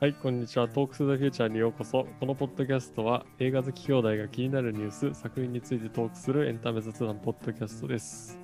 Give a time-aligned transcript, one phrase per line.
[0.00, 0.68] はい、こんにちは。
[0.68, 2.06] Talks the Future にようこそ。
[2.20, 8.38] このポッドキャストは映画好き兄弟が気になるニュース、作品についてトークするエンタメ雑談ポッドキャストです。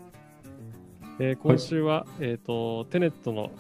[1.20, 3.52] えー今週は、えっ、と、テネットの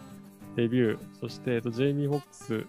[0.56, 2.66] レビュー、そして、えーとジェイミー・フォックス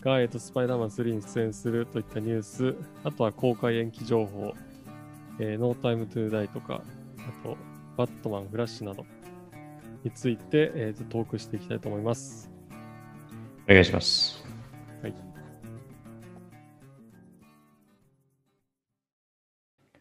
[0.00, 4.54] が、えーとスパイダーマン3に出演するといったニュース、あとは公開延期情報、
[5.38, 6.82] えー、ノータイム・トゥ・ダイとか、
[7.18, 7.56] あと、
[7.96, 9.06] バットマン、フラッシュなど
[10.02, 12.50] について、えーとトークしていきたいと思います。
[13.68, 14.47] お願いします。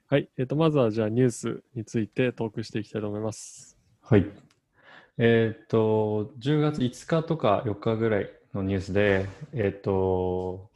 [0.09, 0.29] はい。
[0.38, 3.77] えっ、と、まずはじゃあニュースについてトークしていきたいと思います。
[4.02, 4.25] はい。
[5.17, 10.71] えーっと、10月5日とか4日ぐらいのニュースで、えーっと、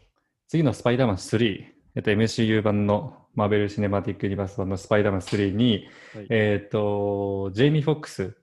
[0.49, 1.63] 次のスパイダーマン3、
[1.95, 6.27] えっと、MCU 版のマーベル・シネマティック・ユニバース版のスパイダーマン3に、はい。
[6.29, 8.35] えーっと、ジェイミー・フォックス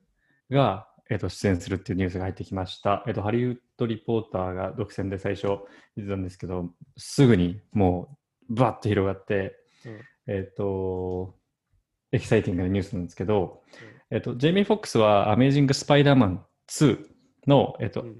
[0.49, 3.03] が、えーっと、出演するっていうニュースが入ってきました。
[3.05, 5.45] えーっと、ハリウッド・リポーターが独占で最初
[5.95, 8.17] 言ってたんですけど、すぐにも
[8.49, 9.55] う、バッと広がって、
[9.85, 9.99] うん
[10.29, 11.35] えっ、と、
[12.11, 13.63] エキサイティングなニュースなんですけど、
[14.11, 16.99] えっ、と、ジェイミー・フォックスはアメージング・スパイダーマン2
[17.47, 18.15] の、えっ、と、うん。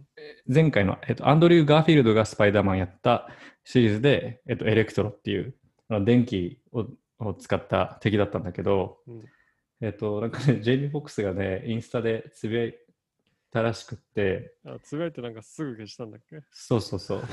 [0.52, 3.30] 前回の、えっ、と、アンドリュー・ガーフィールドがスパイダーマンやった
[3.64, 5.56] シリーズで、えっ、と、エレクトロっていう、
[6.04, 6.88] 電気を
[7.22, 9.26] を使った敵だったんだけど、うん。
[9.82, 12.78] えっ、と、なんかね、ジェイミー・フォックスがね、インスタでつぶやい
[13.52, 17.24] たらしくって、あ、つぶやいてなんかすぐ消したんだっけそうそうそう。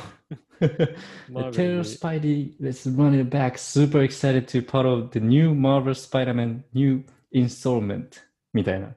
[0.60, 3.58] Tell に Spidey, let's run it back.
[3.58, 8.08] Super excited to part of the new Marvel Spider-Man new installment.
[8.52, 8.94] みたいな。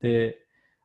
[0.00, 0.38] で、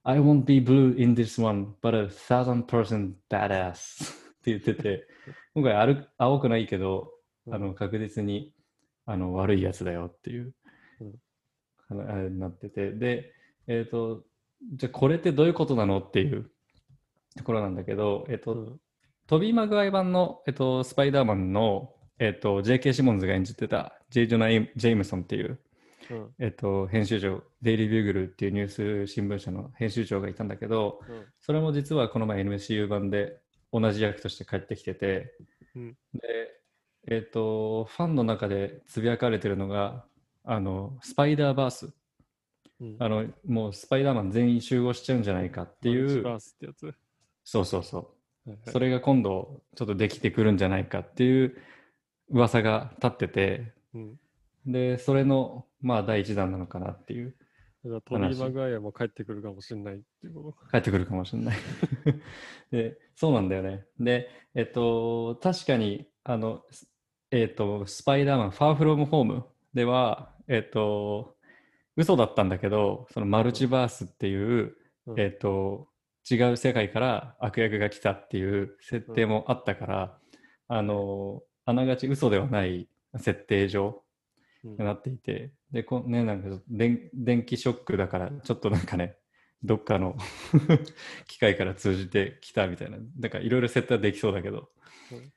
[0.04, 4.14] I won't be blue in this one, but a thousand percent badass.
[4.14, 5.08] って言ってて、
[5.54, 7.12] 今回ある青くないけど、
[7.52, 8.54] あの確実に
[9.06, 10.54] あの悪いやつだよっていう、
[11.02, 11.06] う
[11.94, 13.32] んなってて、で、
[13.68, 14.24] えっ、と、
[14.74, 16.50] じゃあこれってどういうことなのっていう
[17.38, 18.80] ところなんだけど、えっ、と、うん
[19.28, 22.94] トビー・マグワイ版の、えっと、スパイダーマンの、えっと、J.K.
[22.94, 25.60] シモンズが演じてたジェイ・ジョナ・ジェイムソンっていう、
[26.12, 33.40] うんえっと、編集長、デイリー・ビューグルっていうニュース新聞社の編集長がいたんだけど、うんそれも実はこの前 MCU 版で
[33.74, 35.34] 同じ役として帰ってきてて、
[35.76, 36.20] うんで、
[37.08, 40.06] えっと、ファンの中でつぶやかれてるのが、
[40.44, 41.94] あの、スパイダーバース。
[42.86, 46.24] うんあの、もうスパイダーマン全員集合しちゃうんじゃないかっていう、
[47.44, 48.50] そうそうそう。
[48.50, 51.58] はいそれが今度ちょっとできてくるんじゃないかっていう
[52.30, 54.20] 噂が立ってて、うん。
[54.68, 57.36] で、それのまあ第一弾なのかなっていう、
[57.84, 61.58] じゃあトビー・マグワイアも帰ってくるかもしれないっていうこ帰ってくるかもしれない。
[62.72, 63.86] で、そうなんだよね。
[64.00, 66.88] で、えっと、確かに、あの、す
[67.32, 71.35] えっと、スパイダーマン、ファーフロムホームでは、えっと、
[71.96, 74.76] 嘘だったんだけど、そのマルチバースっていう、
[75.06, 75.12] と。
[75.14, 75.20] うん。
[75.20, 75.88] えっと、
[76.30, 80.18] 違う世界から悪役が来たっていう設定もあったから、
[80.68, 84.04] あの、あながち嘘ではない設定上
[84.64, 89.18] なっていて、で、こね、なんか電電気ショックだから、ちょっとなんかね、
[89.64, 90.18] どっかの
[91.28, 94.72] 機械から通じてきたみたいな、なんかいろいろ設定はできそうだけど。
[95.12, 95.34] うん。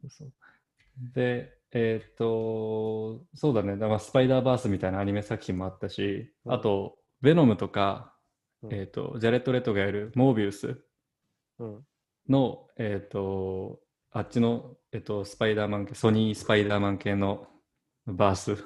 [0.00, 0.32] そうそう
[1.14, 6.52] で、えーっと、そうだね、だからスパイダーバースみたいなアニメ作品もあったし、うん。
[6.52, 8.14] あと、ベノムとか、
[8.62, 8.74] うん。
[8.74, 10.84] えーっと、ジャレット・レットがやるモービウス
[11.58, 11.86] うん。
[12.28, 17.46] の、えーっと、あっちの、えーっと、スパイダーマン系、ソニースパイダーマン系の
[18.06, 18.64] バース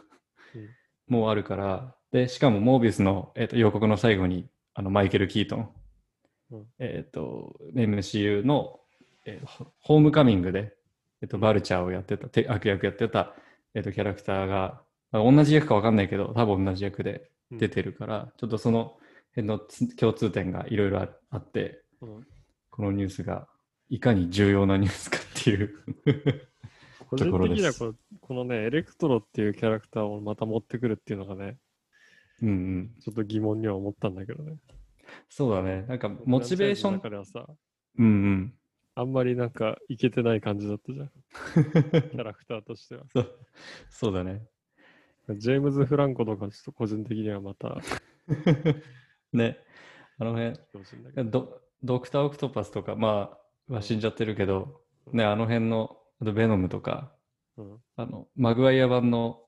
[1.06, 5.74] もあるから、で、しかもモービウスの、えーっと予告の最後に、あのマイケル・キートン、
[6.50, 6.66] うん。
[6.80, 8.80] えーっと、MCU の、
[9.24, 10.75] えーホホームカミングで、
[11.22, 13.34] えーっと、バルチャーをやってた、て悪役やってた、
[13.74, 14.82] えーっと、キャラクターが、
[15.12, 18.98] あ同じ役かわかんないけど、多分同じ役でうん出てるから、ちょっとその
[19.30, 22.26] 辺のつ共通点がいろいろああって、うん
[22.70, 23.48] このニュースが
[23.88, 25.74] いかに重要なニュースかっていう。
[27.08, 31.56] 個人ところです的にはこのこのね、エレクトロっていうキャラクターをまた持ってくるっていうのがね、
[32.42, 32.90] うんうん。
[33.00, 34.56] ちょっと疑問には思ったんだけどね。
[35.28, 35.84] そうだね。
[35.88, 37.46] なんか、モチベーションの中ではさ、
[37.98, 38.54] うんうん。
[38.98, 41.10] あんまりなんかいけてない感じだったじゃん、
[42.10, 43.04] キャラクターとしては。
[43.12, 43.38] そう
[43.90, 44.48] そうだね。
[45.36, 47.76] ジェームズ・フランコとかちょっと個人的にはまた
[49.34, 49.58] ね。
[50.18, 50.58] あの辺。
[51.30, 53.38] ドドクター・オクトパスとか、ま
[53.68, 54.82] あ、は死んじゃってるけど、
[55.12, 57.14] ね、あの辺の、あとベノムとか、
[57.58, 59.46] うんあの、マグワイア版の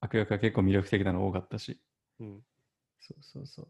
[0.00, 1.80] 悪役が結構魅力的なの多かったし。
[2.18, 2.42] うん
[2.98, 3.68] そうそうそう。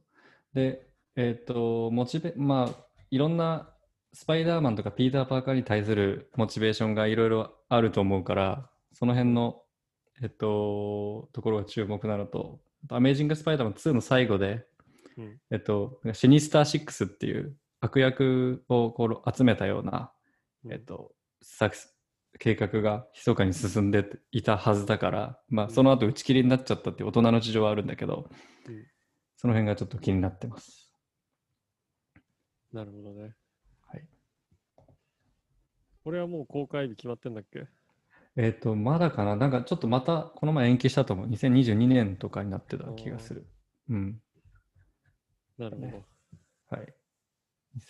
[0.54, 3.74] で、えっ、と、モチベ、まあ、いろんな
[4.12, 9.62] スパイダーマンとかピーター・パーカーに対するモチベーションがいろいろあると思うから、その辺の、
[10.22, 12.60] えっ、と、ところが注目なのと、
[12.90, 14.64] アメージング・スパイダーマン2の最後で、
[15.16, 20.12] うんえっと、シニスター6っていう悪役をこう集めたような、
[20.64, 21.12] うんえっと、
[21.42, 21.76] 作
[22.38, 28.30] 計画が密かに進んでいたはずだから、まあ、うんその後打ち切りになっちゃったっていう大人の事情はあるんだけど、
[28.68, 28.86] うん
[29.40, 30.92] その辺がちょっと気になってます。
[32.72, 33.36] なるほどね。
[36.08, 36.12] はい。
[36.12, 37.66] これはもう公開日決まってんだっけ？
[38.36, 39.36] えっ、と、まだかな？
[39.36, 41.26] なんかちょっとまたこの前延期したと思う。
[41.28, 43.46] 2022年とかになってた気がする。
[43.90, 44.20] うん。
[45.58, 45.88] なるほど。
[45.88, 46.04] ね
[46.70, 46.94] はい。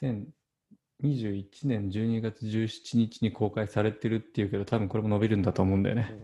[0.01, 6.15] 2021年12月17日に公開されてるっていうけど、多分これも伸びるんだと思うんだよね。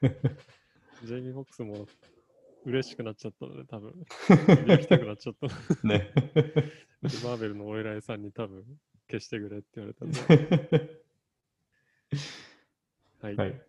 [1.04, 1.86] ジェイミー・フォックスも
[2.64, 3.94] 嬉しくなっちゃったので、多分
[4.68, 5.86] 行きたくなっちゃった。
[5.86, 6.12] ね。
[7.02, 8.64] マーベルのお偉いさんに多分
[9.10, 10.98] 消してくれって言われたんで。
[13.20, 13.36] はい。
[13.36, 13.60] はい。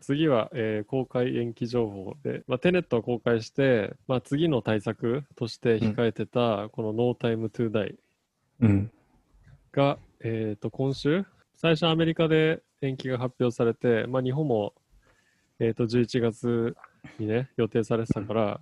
[0.00, 7.96] 次は、えー公開延期情報で、まあ、テネットは公開して、まあ、次の対策として控えてた、この No Time to Die
[8.60, 8.92] うん。
[9.72, 11.24] が、えー、と今週、
[11.54, 14.74] 最初アメリカで延期が発表されて、まあ、日本も、
[15.58, 16.76] えー、と11月
[17.18, 18.60] にね、予定されてたから、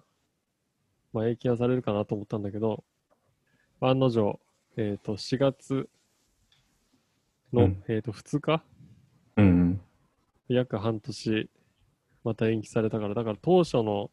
[1.13, 2.85] まあ、延期はされるかなと思ったんだけど、
[3.81, 4.41] 案の定、
[4.83, 5.89] えー、と4月
[7.53, 8.63] の、うんえー、と2日？
[9.37, 9.81] うん。
[10.49, 11.51] 約半年
[12.25, 14.11] また延期されたから、だから当初の、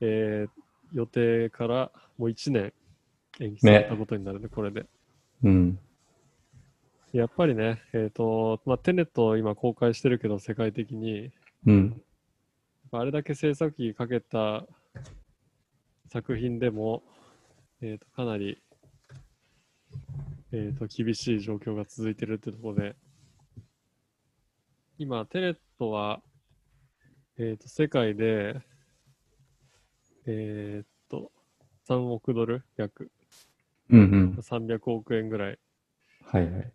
[0.00, 0.50] えー
[0.94, 2.72] 予定からもう1年
[3.40, 4.86] 延期されたことになるね、これで。
[5.44, 5.78] うん。
[7.12, 11.30] やっぱりね、えっ、と、まあ、テネット今公開してるけど、世界的に、
[11.66, 12.02] うん。
[12.90, 14.66] あれだけ制作費かけた
[16.10, 17.02] 作品でも、
[17.82, 18.62] えー、とかなり、
[20.52, 22.96] えー、と厳しい状況が続いてるってところで、
[24.98, 26.20] 今、テネットは、
[27.36, 28.60] えー、と世界で、
[30.26, 31.30] えー、と
[31.88, 33.10] 3億ドル、約
[33.90, 34.38] うんうん。
[34.40, 35.58] 300億円ぐらい
[36.24, 36.72] はいはい。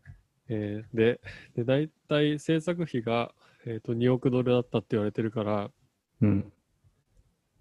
[0.49, 1.21] えーで、
[1.55, 3.33] で、大体制作費が、
[3.65, 5.69] えー、と2億ドルだったって言われてるから、
[6.21, 6.51] うん。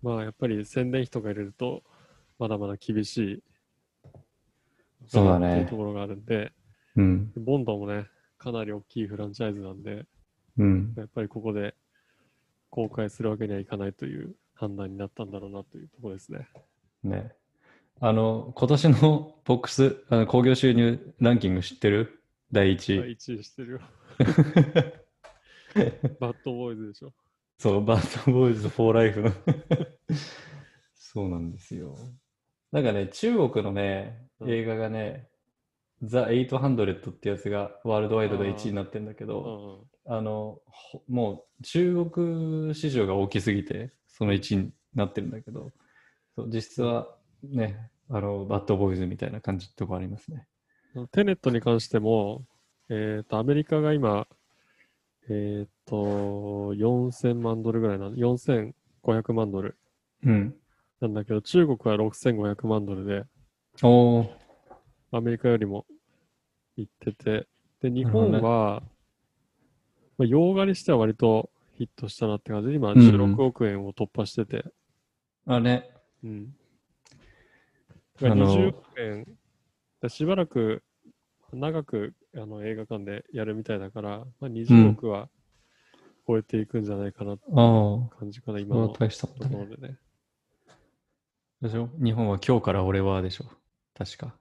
[0.03, 1.83] まあやっぱり宣伝費とか入れると、
[2.39, 3.43] まだまだ厳しい。
[5.07, 6.53] そうだねっていうところがあるんで、
[6.97, 7.33] うん。
[7.37, 8.07] ボンドもね、
[8.39, 10.05] かなり大きいフランチャイズなんで、
[10.59, 10.95] うん。
[10.97, 11.75] やっぱりここで
[12.71, 16.49] 公開するわけにはいかないという判断になったんだろうなというところですね。
[17.03, 17.33] ね。
[18.01, 22.23] あの、今年のボックス、あの興行収入ランキング知ってる？
[22.51, 23.15] 第1第位。
[23.15, 23.81] 1位してるよ。
[26.21, 27.13] バッドボーイズでしょ。
[27.59, 29.33] そう、バッドボーイズ・フォー・ライフの。
[30.95, 31.97] そうなんですよ。
[32.73, 35.29] なんかね、中国のね、うん映画がね、
[36.03, 45.71] ザ・800ってやつがワールドワイドであー1位になってんだけうど、あの、ほもう中国市場が大きすぎて、その1位になってるんだけど、
[46.35, 47.09] そう実質は
[47.43, 50.47] ね、あの、バッドボーイズみたいな感じってとこありますね。
[51.13, 52.45] テネットに関しても、
[52.91, 54.27] えっ、と、アメリカが今、
[55.31, 59.79] えっ、と、4000万ドルぐらいなの、4500万ドル
[60.25, 60.55] うん。
[61.01, 63.25] なんだけど、中国は6500万ドルで、
[63.83, 64.29] おー、
[65.13, 65.87] アメリカよりも
[66.77, 67.49] 行ってて、
[67.81, 68.83] で、日本は、
[70.19, 73.35] まあ、洋画にしては割とヒットしたなって感じで、今うんうん。
[73.35, 74.65] 16億円を突破してて、
[75.47, 75.91] あれ、
[76.23, 76.55] うん。
[78.23, 79.27] あの20億円、
[80.01, 80.85] だしばらく
[81.53, 85.29] 長くあの映画館でやるみたいだから、まあ、20億は
[86.29, 89.05] 超えていくんじゃないかなって感じかな、こ今のとこ
[89.51, 89.67] ろ。
[89.67, 89.99] でね。
[91.63, 91.89] でしょ？
[92.03, 93.47] 日本は今日から俺はでしょ
[93.95, 94.35] 確か。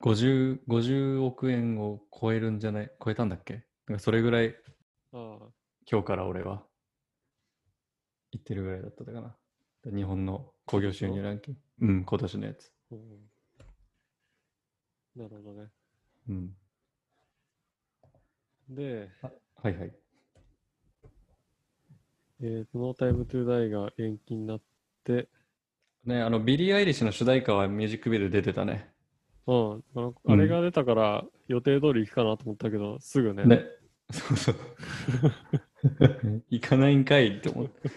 [0.00, 2.90] 50、50億円を超えるんじゃない？
[3.02, 3.64] 超えたんだっけ？
[3.86, 4.54] なんかそれぐらい
[5.12, 5.46] ああ、
[5.90, 6.66] 今日から俺は
[8.32, 9.36] 言ってるぐらいだったかな。
[9.84, 11.86] 日本の興行収入ランキング。
[11.86, 12.72] うん、今年のやつ。
[12.90, 13.30] うん。
[15.16, 15.70] なるほどね。
[16.28, 16.56] うん。
[18.70, 19.30] で、あ
[19.62, 19.92] はいはい。
[22.40, 24.60] えーと、ノータイムトゥーダイが延期になっ
[25.04, 25.28] て、
[26.06, 28.90] ね、あの、ビリー・アイリッシュの主題歌はミュージックビデオ出てたね。
[29.46, 33.64] うん、あのうんあれが出たから予定通り行くかなと思ったけど、すぐね、ね。
[34.10, 34.56] そうそう。
[36.50, 37.90] 行かないんかいって思って。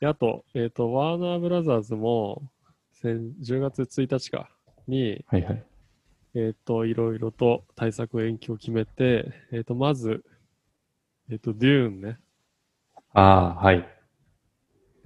[0.00, 2.42] であと、えっ、と、ワーナーブラザーズも、
[2.92, 4.50] 先10月1日か
[4.86, 5.64] に、はいはい。
[6.34, 10.24] えっ、と、いろいろと対策延期を決めて、えっ、と、まず、
[11.30, 12.18] えっ、と、デューンね。
[13.12, 13.97] ああ、はい。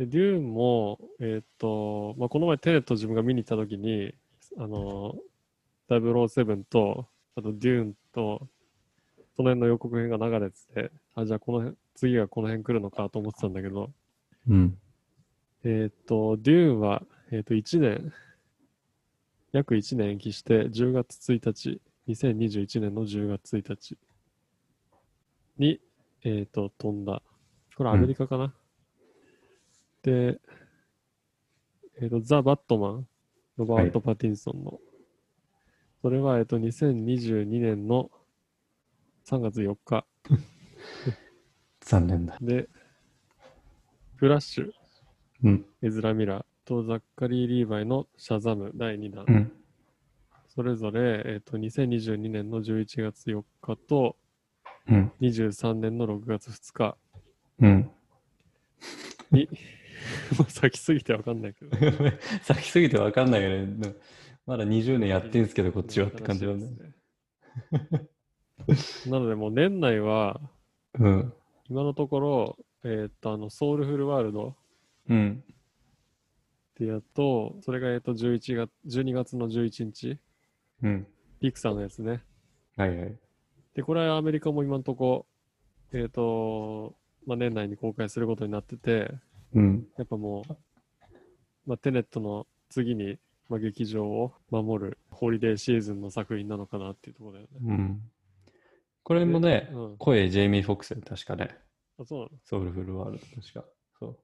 [0.02, 4.14] で、デューンも、えっ、と、まあ、この前テネット自分が見に行った時に、
[4.58, 5.14] あの、
[5.88, 7.06] 007と、
[7.36, 8.48] あとデューンと、
[9.36, 13.90] その辺の予告編が流れてて、あ、じゃあこの辺、次がこの辺来るのかと思ってたんだけど、
[14.48, 14.78] うん。
[15.64, 18.12] えっ、と、デューンは、えっ、と、1年
[19.52, 23.96] 約1年延期して10月1日、2021年の10月1日
[25.58, 25.80] に、
[26.24, 27.22] えっ、と、飛んだ。
[27.76, 28.52] これアメリカかな、
[30.02, 30.40] で、
[32.00, 33.08] えっ、と、ザ・バットマン、
[33.56, 34.80] ロバート・パティンソンの、
[36.00, 38.10] それは、えっ、と、2022年の
[39.26, 40.04] 3月4日
[41.80, 42.36] 残念だ。
[42.40, 42.68] で、
[44.16, 44.72] フラッシュ、
[45.44, 45.66] うん。
[45.82, 49.52] エズラ・ミラーとザッカリー・リーバイのシャザム第2弾、うん。
[50.48, 54.16] それぞれ、えっと2022年の11月4日と
[54.88, 55.12] うん。
[55.20, 56.96] 23年の6月2日
[57.60, 57.90] うん。
[59.30, 59.48] に、
[60.38, 61.76] もう先すぎてわかんないけど。
[62.42, 63.94] 先すぎてわかんないよね。
[64.46, 66.94] まだ20年やってんすけど、こっちはって感じなんだよね。
[69.08, 70.40] なので、もう年内は、
[70.98, 71.32] うん。
[71.68, 74.56] 今のところ、えっと、あの、ソウルフルワールド
[75.08, 75.44] うん。
[75.50, 80.18] ってやと、それが、えっと、11月、12月の11日、
[80.82, 81.06] うん。
[81.40, 82.22] ピクサーのやつね。
[82.76, 83.16] はいはい。
[83.74, 85.26] で、これはアメリカも今のとこ、
[85.92, 86.94] えっ、と、
[87.26, 89.12] まあ、年内に公開することになってて、
[89.54, 89.86] うん。
[89.96, 90.56] やっぱもう、
[91.66, 93.18] まあ、テネットの次に、
[93.48, 97.50] まあ、劇場を守るホリデーシーズンの作品なのかなっていうところだよね。
[97.62, 98.02] うん。
[99.02, 99.96] これもね、うん。
[99.98, 101.56] 声ジェイミー・フォックス確かね。
[101.98, 102.30] あ、そうなの？
[102.44, 103.64] ソウルフルワールド、確か。
[103.98, 104.18] そ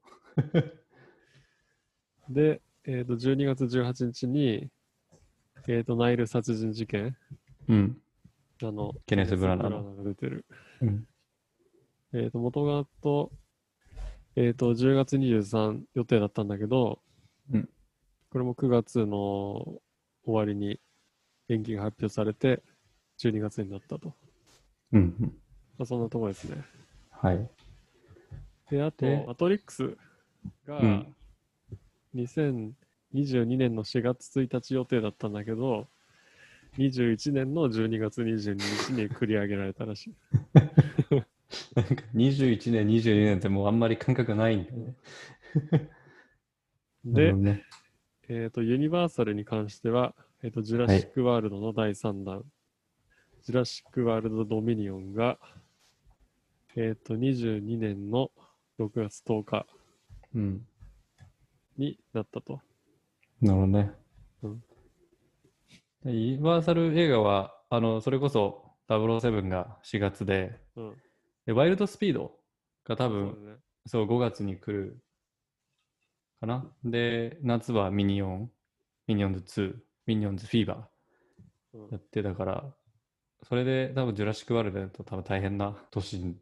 [2.27, 2.33] う。
[2.33, 4.69] で、えっ、と、12月18日に、
[5.67, 7.15] えっ、と、ナイル殺人事件、
[7.67, 8.01] うん。
[8.63, 10.45] あの、ケネスブラナーが出てる。
[10.81, 11.07] うん。
[12.13, 13.31] えっ、と、元がと、
[14.41, 16.99] えっ、と、10月23予定だったんだけど、
[17.53, 17.69] うん
[18.31, 19.81] これも9月の
[20.23, 20.79] 終わりに
[21.49, 22.61] 延期が発表されて、
[23.19, 24.13] 12月になったと。
[24.93, 25.01] うん。
[25.01, 25.33] うん。
[25.77, 26.63] まあ、そんなところですね。
[27.09, 27.49] はい。
[28.69, 29.97] で、あとで、マトリックス
[30.65, 31.15] がうん
[32.15, 35.87] 2022年の4月1日予定だったんだけど、
[36.77, 40.15] 21年の12月22日に繰り上げられたらしい。
[41.75, 44.95] なんか21年、22年ってもうあんまり感覚ないんだよね。
[47.05, 47.65] でね、
[48.27, 52.43] えっ、と、ユニバーサルに関しては、えっ、と、ジュラシック・ワールドの第3弾、
[53.41, 55.39] ジュラシック・ワールド・ドミニオンが、
[56.75, 58.31] えっ、と、22年の
[58.77, 59.65] 6月10日
[60.35, 60.67] うん。
[61.77, 62.61] になったと。
[63.41, 63.91] なるほどね。
[64.43, 64.63] うん
[66.03, 70.97] でユニバーサル映画は、あの、それこそ007が4月で、うん。
[71.49, 72.37] でワイルドスピード
[72.85, 73.55] が多そうね。
[73.87, 74.99] そう、5月に来る
[76.39, 76.71] かな。
[76.83, 78.51] で、夏はミニオン、
[79.07, 79.75] ミニオンズ2、
[80.05, 80.87] ミニオンズフィーバー
[81.73, 82.71] うんやってたから、
[83.41, 86.35] それで多分ジュラシックワールドだと多分大変な年に、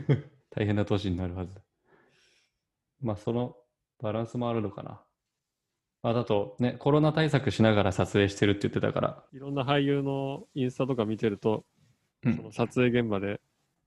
[0.48, 1.60] 大変な年になるはず。
[3.02, 3.58] まあその
[4.00, 5.02] バランスもあるのかな。
[6.02, 11.66] まあだとね、コロナ対策しながら撮影してるって言ってたから、いろんな俳優のインスタとか見てると、
[12.22, 13.42] うんその撮影現場で、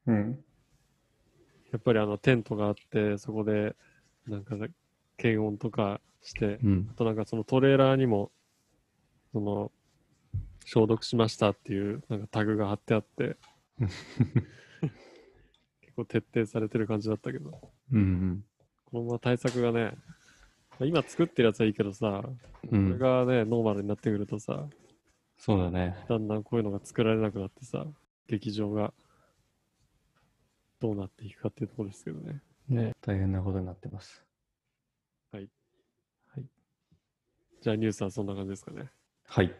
[0.05, 0.43] うん。
[1.77, 3.75] やっぱりあのテントがあって、そこで、
[4.27, 4.55] なんか、
[5.15, 6.95] 検温とかして、うんあ。
[6.95, 8.31] となんかそのトレーラーにも、
[9.31, 9.71] その、
[10.65, 13.37] 消毒しましたっていう、なんかタグが貼ってあって、
[13.77, 13.93] 結
[15.95, 18.43] 構徹底されてる感じだったけど、こうん
[18.91, 19.91] のまま対策がね、
[20.79, 22.23] まあ今作ってるやつはいいけどさ、
[22.71, 22.79] うん。
[22.79, 22.97] うん。
[22.97, 24.65] これがね、ノーマルになってくるとさ、
[25.37, 25.95] そうだね。
[26.09, 27.85] だんだんこういうのが作られなくなってさ、
[28.27, 28.93] 劇場が
[30.79, 32.41] どうなっていくかっていうところですけどね。
[32.69, 34.27] ね、大変なことになってます。
[37.59, 38.89] じゃあニュースはそんな感じですかね。
[39.25, 39.51] はい。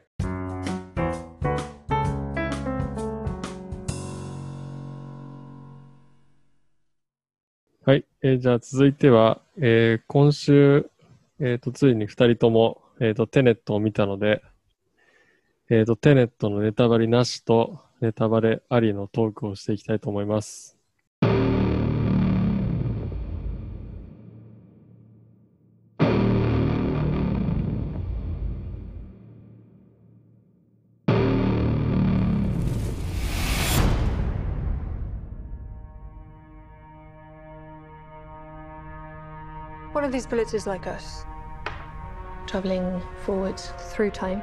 [7.84, 8.06] はい。
[8.22, 10.90] えーじゃあ続いては、えー今週、
[11.40, 14.44] えっ、と、ついに2人とも、えっ、と、テネットを見たので、
[15.70, 20.76] えっ、と、テネットのネタバレなしとネタバレありのトークをしていきたいと思います。
[40.18, 41.26] These bullets is like us,
[42.48, 44.42] traveling forwards through time.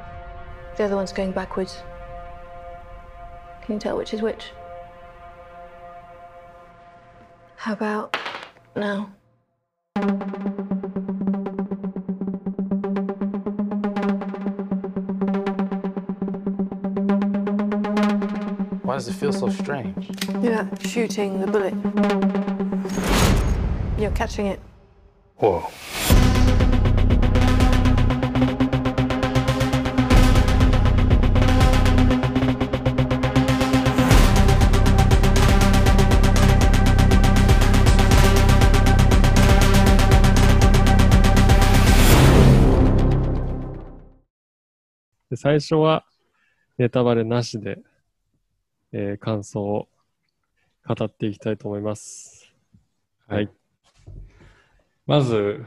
[0.77, 1.83] The other one's going backwards.
[3.61, 4.51] Can you tell which is which?
[7.57, 8.15] How about
[8.73, 9.11] now?
[18.83, 20.09] Why does it feel so strange?
[20.41, 21.73] You're not shooting the bullet.
[23.99, 24.61] You're catching it.
[25.37, 25.69] Whoa.
[45.29, 46.05] で最初は
[46.77, 47.79] ネタバレなしで、
[48.93, 49.87] えー、感想を
[50.87, 52.53] 語っていきたいと思います。
[53.27, 53.64] はい、はい
[55.07, 55.65] まず、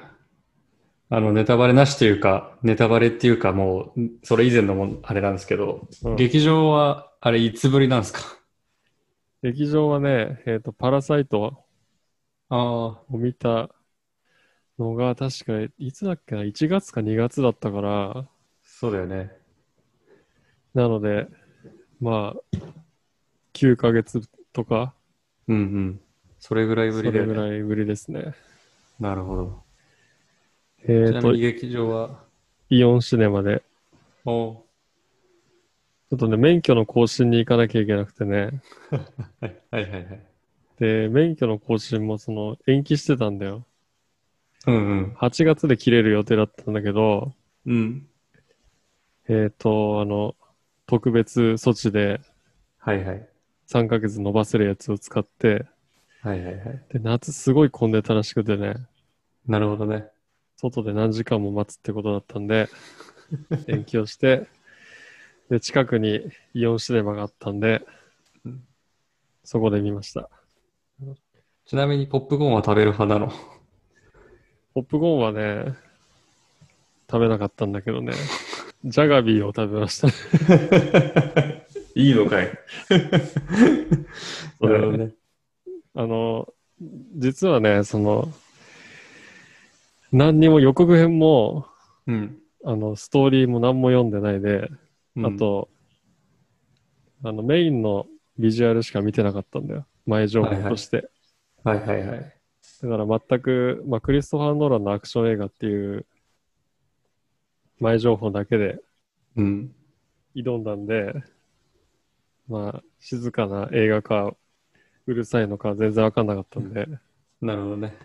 [1.10, 8.20] あの、ネタバレなしというか、ネタバレっていうかもう、それ以前のもんあれなんですけど、うん劇場は、あれいつぶりなんですか？
[9.42, 11.64] 劇場はね、えっ、と、パラサイト
[12.48, 13.70] ああ、を見た
[14.78, 18.28] のが確かいつだっけな、1月か2月だったから、
[18.62, 19.32] そうだよね。
[20.74, 21.26] なので、
[22.00, 22.56] まあ、
[23.52, 24.94] 9ヶ月とか、
[25.48, 26.00] うんうん。
[26.38, 27.34] それぐらいぶりだよね。
[27.34, 28.34] ぐらいぶりですね。
[28.98, 29.62] なるほど。
[30.84, 32.24] えちなみに、劇場は、
[32.68, 33.62] イオンシネマで、
[34.24, 34.64] お
[36.10, 38.62] ちょっとね、免許の更新に行かなきゃいけなくてね。
[39.40, 40.22] はいはいはいはい。
[40.78, 43.66] で、免許の更新もその延期してたんだよ。
[44.66, 45.14] うんうん。
[45.14, 47.32] 8月で切れる予定だったんだけど、
[47.66, 48.08] うん。
[49.28, 50.34] えっ、と、あの、
[50.86, 52.20] 特別措置で
[52.78, 53.28] はいはい。
[53.66, 55.66] 3ヶ月伸ばせるやつを使って、
[56.22, 56.84] はいはいはい。
[56.90, 58.76] で、夏すごい混んでたらしくてね、
[59.48, 60.06] なるほどね。
[60.56, 62.68] 外で何時間も待つってことだったんで、
[63.66, 64.46] 延期をして、
[65.48, 67.82] で、近くにイオンシネマがあったんで
[68.44, 68.62] うん、
[69.42, 70.28] そこで見ました。
[71.64, 73.32] ちなみにポップコーンは食べる派なの？
[74.74, 75.74] ポップコーンはね、
[77.10, 78.12] 食べなかったんだけどね、
[78.84, 81.66] ジャガビーを食べましたね。
[81.94, 82.50] いいのかい
[84.60, 85.14] そうだよねなるほどね。
[85.94, 86.54] あの、
[87.16, 88.30] 実はね、その、
[90.12, 91.66] 何にも予告編も、
[92.06, 92.38] うん。
[92.64, 94.68] あの、ストーリーも何も読んでないで、
[95.22, 95.68] あと、
[97.24, 98.06] あの、メインの
[98.38, 99.86] ビジュアルしか見てなかったんだよ。
[100.06, 101.08] 前情報として。
[101.64, 102.38] はいはいはい。
[102.82, 106.06] だから全く、まあ、クリストファー・ノーランのアクション映画っていう
[107.80, 108.80] 前情報だけで
[109.36, 109.74] うん。
[110.34, 111.14] 挑んだんで、
[112.48, 114.34] まあ、静かな映画か、
[115.06, 116.86] うるさいのか全然わかんなかったんで、
[117.40, 117.96] なるほどね。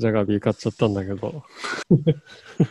[0.00, 1.44] ジャガビー買っちゃったんだけど、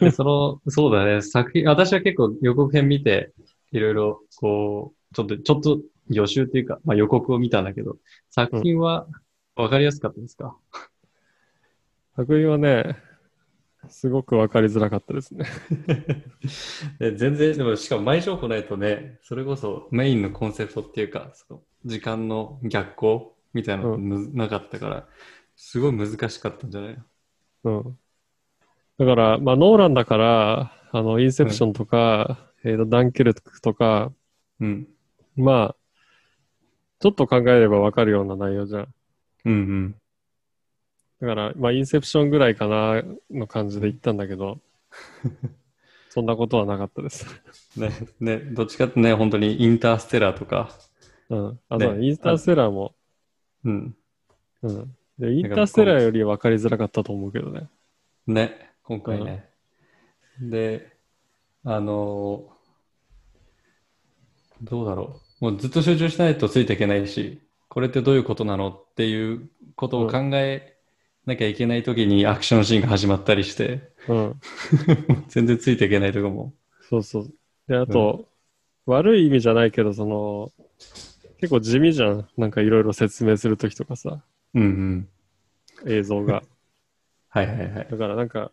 [0.01, 1.21] で その、そうだね。
[1.21, 3.33] 作品、私は結構予告編見て、
[3.71, 7.97] いろいろ、こう、ちょっと、ちょっと予習っていうか、まあ予告を見たんだけど、
[8.29, 9.07] 作品は
[9.55, 10.57] わかりやすかったですか、
[12.15, 12.97] 作品はね、
[13.89, 15.45] すごくわかりづらかったですね。
[16.99, 25.07] で 全然、でもしかも前情報ないとね、それこそメインのコンセプトっていうか、その時間の逆行みたいなのむなかったから、
[25.55, 27.03] すごい難しかったんじゃない？
[27.63, 28.00] うん。
[28.98, 34.12] だから、まあ、ノーランだから、あの、インセプションとか、えーと、ダンケルクとか、
[34.60, 34.88] うん。
[35.36, 35.76] まあ、
[37.00, 38.93] ちょっと考えればわかるような内容じゃん。
[39.45, 39.95] うんうん。
[41.22, 44.60] だから、まあ、インセプションぐらいかな、の感じで言ったんだけど、
[46.10, 47.26] そんなことはなかったです。
[47.78, 50.72] ね、ね、どっちかってね、本当にインターステラーとか、
[51.30, 51.60] うん。
[51.69, 52.95] あと、ねインターステラーも、
[53.63, 53.95] うん。
[54.63, 54.98] うん。
[55.19, 57.69] で、インターステラーより分かりづらかったと思うけどね。
[58.25, 59.49] ね、今回ね。
[60.39, 60.95] で、
[61.63, 62.60] あのー
[64.62, 65.45] どうだろう。
[65.45, 70.77] もうずっと集中しないとついていけないし、これってどういうことなのっていうことを考え
[71.25, 74.41] なきゃいけないときにアクションシーンが始まったりして、うん。
[75.29, 76.53] 全然ついていけないとこも。
[76.82, 77.34] そうそう。
[77.67, 78.27] で、あと、
[78.86, 80.51] 悪い意味じゃないけど、その、
[81.38, 82.27] 結構地味じゃん。
[82.38, 84.21] なんかいろいろ説明するときとかさ、
[84.53, 85.09] うんうん。
[85.91, 86.43] 映像が。
[87.29, 87.88] はいはいはい。
[87.89, 88.51] だからなんか、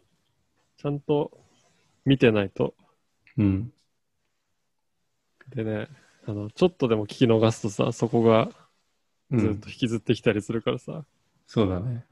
[0.77, 1.31] ちゃんと
[2.05, 2.75] 見てないと。
[3.39, 3.73] うん。
[5.55, 5.89] でね、
[6.27, 8.51] あの、ちょっとでも聞き逃すとさ、そこが
[9.31, 11.05] うんずっと引きずってきたりするからさ。
[11.47, 12.05] そうだね。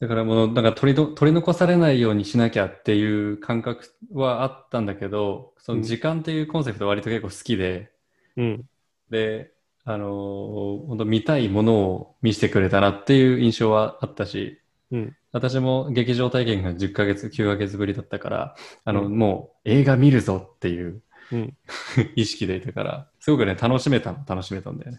[0.00, 7.90] だからもう、なんか取りの取り残されないようにしなきゃっていう感覚はあったんだけど、その時間っていうコンセプト割と結構好きで、
[8.36, 8.64] うん。
[9.10, 9.52] で、
[9.90, 21.54] あのー本当見たいものを見せてくれたなっていう印象はあったし、うん私も劇場体験が10ヶ月、9ヶ月ぶりだったから、あの、うんもう映画見るぞっていううん。
[22.16, 24.98] 意識でいたから、すごくね、楽しめたの、楽しめたんだよね。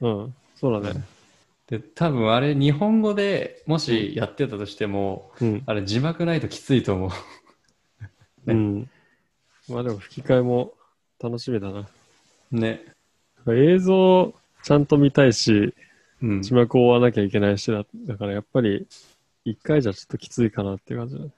[0.00, 0.34] うん。
[0.54, 1.02] そうだね。
[1.68, 5.62] で、多分あれ、日本語でもしやってたとしても、うん。
[5.66, 7.10] あれ、字幕ないときついと思う。
[8.46, 8.90] ねうん。
[9.68, 10.72] まあでも吹き替えも
[11.22, 11.86] 楽しみだな。
[12.50, 12.95] ね。
[13.54, 15.74] 映像ちゃんと見たいし、
[16.22, 16.42] うん。
[16.42, 18.86] 字幕を追わなきゃいけないしだ、だからやっぱり
[19.44, 21.30] 一回じゃちょっときついかなっていう感じだね。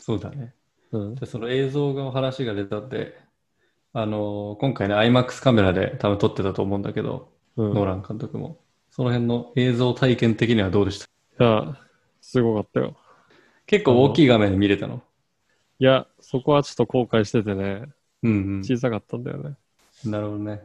[0.00, 0.54] そうだね。
[0.92, 1.14] うん。
[1.14, 3.16] で、その映像の話が出たって、
[3.94, 8.58] あのー今回ね、IMAX カメラで多分撮ってたと思うんだけど、うん、ノーラン監督も。
[8.90, 10.98] その辺の映像体験的にはどうでし
[11.38, 11.44] た？
[11.44, 11.78] いや、
[12.20, 12.96] すごかったよ。
[13.66, 15.02] 結構大きい画面で見れたの？
[15.78, 17.84] いや、そこはちょっと後悔しててね。
[18.22, 18.64] うんうん。
[18.64, 19.54] 小さかったんだよね。
[20.04, 20.62] なるほどね。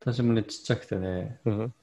[0.00, 1.74] 私もね、ちっちゃくてね、うん。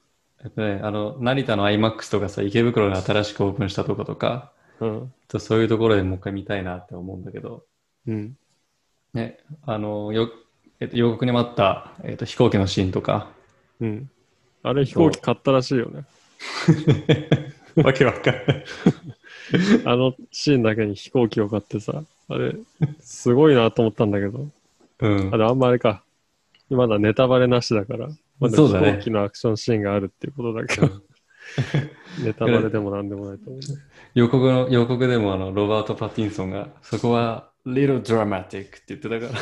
[0.44, 5.14] えっとね、あの、成田の IMAX とかさ、池袋に新しくオープンしたとことか、うん。
[5.40, 7.64] そういうところでもう一回見たいなって思うんだけど、
[8.08, 8.38] うん。
[9.14, 10.30] ね、あの、よ、
[10.80, 13.30] えっと、予告にもあった、えっと、飛行機のシーンとか、
[13.80, 14.10] うん。
[14.64, 16.06] あれ飛行機買ったらしいよね。
[17.84, 18.66] わけわかんない。
[19.86, 22.56] あのシーンだけに飛行機を買ってさ、あれ、
[23.00, 24.48] すごいなと思ったんだけど、
[25.00, 25.38] うんあ。
[25.38, 26.05] れあんまあれか。
[26.70, 28.08] まだネタバレなしだから、
[28.40, 30.90] まだ飛そうだね行機のアクションシーンがあるっていうことだけど、
[32.24, 33.66] ネタバレでもなんでもないと思うね。
[34.14, 39.40] 予告の、予告でもあの、ロバート・パティンソンが、そこは、little dramatic って言ってたか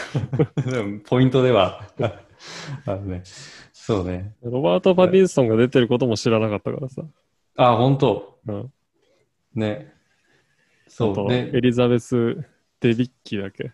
[0.66, 1.88] ら、 でもポイントでは、
[2.86, 3.24] あのね、
[3.72, 4.36] そうね。
[4.42, 7.04] ロバート・パティンソンが出てることも知らなかったからさ。
[7.58, 8.74] あ、本当うん。
[9.56, 9.94] ね。
[10.88, 11.30] そう。
[11.30, 12.36] で、エリザベス・
[12.80, 13.72] デビッキーだけ？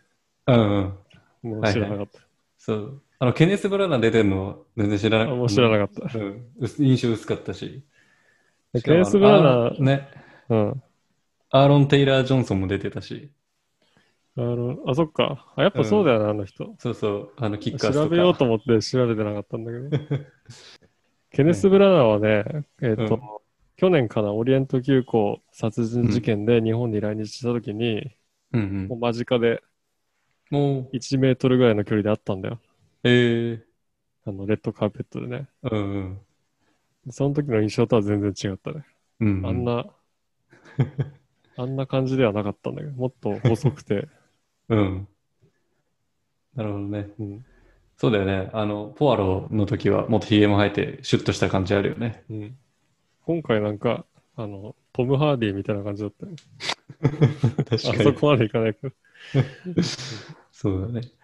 [0.47, 0.97] うん
[1.43, 1.49] うん。
[1.51, 2.19] もう知らなかった。
[2.57, 3.01] そう。
[3.19, 6.17] あの、ケネス・ブラナー出てるの全然知らなあもう知らなかった。
[6.17, 6.47] うん。
[6.57, 7.83] 薄印象薄かったし。
[8.73, 10.07] でケネス・ブラナー、ね。
[10.49, 10.83] うん。
[11.51, 13.31] アーロン・テイラー・ジョンソンも出てたし。
[14.37, 15.53] あの、あ、そっか。
[15.57, 16.75] あやっぱそうだよな、あの人。
[16.79, 17.33] そうそう。
[17.37, 18.05] あの、キッカースとか。
[18.05, 20.25] 調べようと思って調べてなかったんだけど。
[21.31, 23.21] ケネス・ブラナーはね、えっ、と、うん
[23.79, 28.11] 去年かな、オリエント急行殺人事件で日本に来日した時に、
[28.51, 29.63] うんもう間近で
[30.51, 30.59] うん。
[30.59, 32.59] もう、1メートルぐらいの距離であったんだよ。
[33.03, 33.65] ええ
[34.25, 35.49] あの、レッドカーペットでね。
[35.63, 37.11] うんうん。
[37.11, 38.85] その時の印象とは全然違ったね。
[39.21, 39.85] うん、あんな、
[41.57, 44.07] あんな感じではなかったんだけど、もっと細くて、
[44.69, 45.07] うん。
[46.55, 47.09] なるほどね。
[47.19, 47.45] うん。
[47.97, 48.49] そうだよね。
[48.53, 52.23] あの、ポアロの時はもっとヒゲも生えてシュッとした感じあるよね。
[52.29, 52.57] うん。
[53.25, 56.31] 今回なんか、あの、トム・ハーディみたいな感じだったよ。
[57.69, 58.93] 確あそこまでいかないけど。
[60.51, 61.18] そうだね。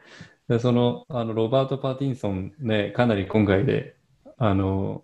[0.48, 3.96] でその、あの、ロバート・パティンソンね、かなり今回で、
[4.38, 5.04] あの、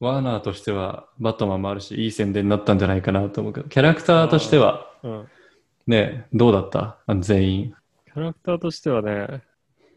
[0.00, 5.28] ワーナーとしてはバットマンもあるし、いい宣伝になったんじゃないかなと思うけど、キャラクターとしては、うん。
[5.86, 6.98] ね、どうだった？
[7.06, 7.74] あの全員。
[8.06, 9.42] キャラクターとしてはね、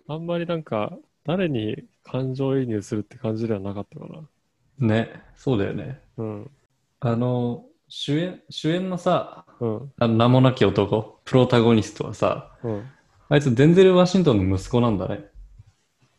[0.07, 4.88] あんまりなんか、誰に感情移入するって感じではなかったかな。
[4.88, 6.01] ね、そうだよね。
[6.17, 6.51] うん。
[6.99, 9.93] あの、主演、主演のさ、うん。
[9.97, 12.83] あの名もなき男、プロタゴニストはさ、うん。
[13.29, 15.29] あいつデンゼル・ワシントンの息子なんだね。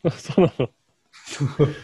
[0.04, 0.70] あ そうなの？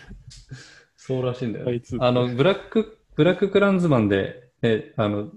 [0.97, 5.33] そうらしいんだよ、あいつあの、ブラック、ブラッククランズマンで、え、あの、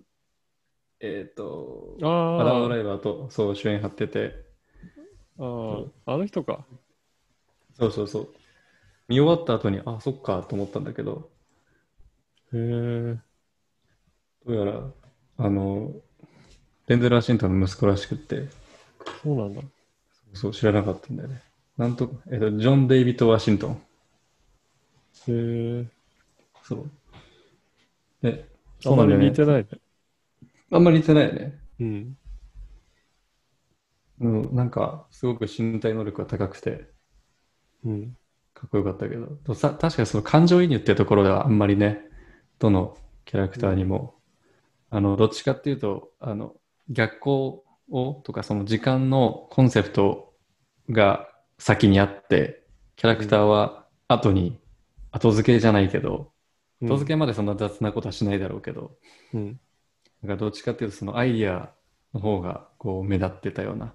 [1.00, 4.46] えっ、と、あアダム・ドあライバーとそう主演張ってて、
[5.38, 6.66] あー、あの人か。
[7.74, 8.28] そうそうそう。
[9.10, 11.32] 見終わった後に、あ、そっかと思ったんだけど、
[12.54, 13.18] へえ。
[14.46, 14.94] どうやら、
[15.38, 15.92] あの、
[16.88, 18.48] デンゼル・ワシントンの息子らしくって、
[19.24, 19.62] そうなんだ。
[20.36, 21.42] そう、知らなかったんだよね。
[21.78, 23.74] なんと、えっ、と、ジョン・デイビッド・ワシントン。
[23.74, 23.80] へ
[25.28, 25.86] え。
[26.64, 26.92] そう。
[28.22, 28.46] で、あまり
[28.82, 29.68] そうんなんだよね似てないね。
[30.72, 31.60] あんまり似てないよね。
[31.80, 32.18] うん。
[34.20, 36.90] うん、なんか、すごく身体能力が高くて、
[37.84, 38.18] うん。
[38.54, 42.00] かっこよかったけど、とさ確かにその感情移入っていうところではあんまりね、
[42.58, 44.16] どのキャラクターにも、
[44.90, 46.56] あの、どっちかっていうと、あの、
[46.90, 50.34] 逆光をとか、その時間のコンセプト
[50.90, 52.64] が先にあって、
[52.96, 54.60] キャラクターは後に、
[55.12, 56.32] 後付けじゃないけど、
[56.82, 58.98] うん後付けまでそんな雑なことはしないだろうけど、
[59.34, 59.60] うん。
[60.22, 61.74] なんかどっちかっていうとそのアイディア
[62.14, 63.94] の方がこう目立ってたような。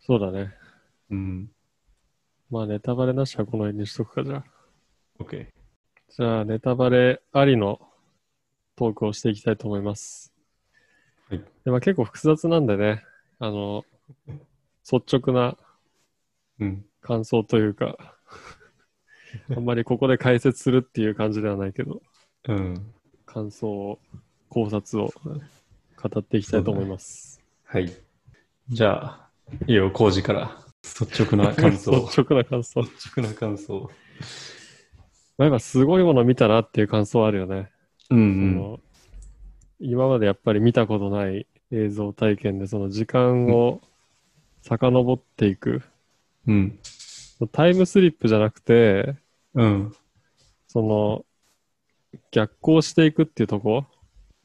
[0.00, 0.52] そうだね。
[1.10, 1.50] うん。
[2.50, 4.44] まあ、ネタバレなしはこの辺にしとくか、じゃあ。
[5.20, 5.46] OK。
[6.08, 7.80] じゃあ、ネタバレありの
[8.74, 10.29] トークをしていきたいと思います。
[11.30, 11.44] はい。
[11.64, 13.04] でまあ、結構複雑なんでね、
[13.38, 13.84] あの、
[14.90, 15.56] 率直な
[16.58, 16.84] うん。
[17.00, 17.96] 感想というか、
[19.56, 22.02] あんまりここで解説するっていう感じではないけど、
[22.48, 22.92] うん。
[23.24, 23.98] 感想を、
[24.48, 25.10] 考察を
[25.96, 27.40] 語っていきたいと思います。
[27.64, 27.90] はい。
[28.68, 29.30] じゃあ、
[29.66, 30.64] いいよ、工事から。
[30.82, 31.92] 率直な 感想。
[31.92, 32.82] 率直な感想。
[32.82, 33.90] 率直な感想。
[35.38, 37.70] なんかすごいもの見たなっていう感想あるよね。
[38.08, 38.24] そうんう
[38.74, 38.80] ん。
[39.80, 43.80] の今までやっぱり見たことない映像体験でその時間を
[44.62, 45.82] 遡っていく、
[46.46, 46.78] うん。
[47.52, 49.14] タイムスリップじゃなくて
[49.54, 49.94] うん。
[50.68, 51.24] その
[52.30, 53.86] 逆行していくっていうとこ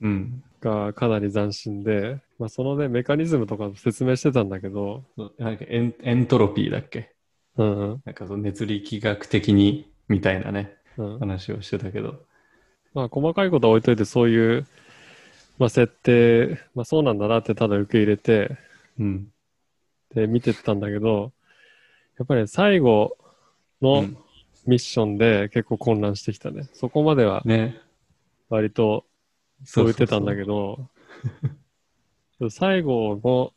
[0.01, 0.43] うん。
[0.61, 5.03] がかなり斬新で、まあ、そのねメカニズムとか説明してたんだけど、
[5.37, 7.11] なんかエンエントロピーだっけ？
[7.57, 12.23] うんうんなんかその熱力学的にみたいなね、うん、話をしてたけど。
[12.95, 14.65] まあ細かいことは置いといてそういう、
[15.57, 18.57] まあ、設定、まあ、そうなんだなってただ受け入れて
[18.99, 19.31] うん。
[20.13, 21.31] で見てったんだけど
[22.17, 23.17] やっぱり最後
[23.81, 24.17] うのん
[24.65, 26.67] ミッションで結構混乱してきたね。
[26.73, 27.79] そこまではね。
[28.49, 29.05] 割と
[29.63, 30.89] そう言ってたんだど。
[32.39, 33.53] けど、最後の